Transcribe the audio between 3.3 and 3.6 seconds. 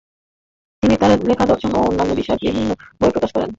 করেন।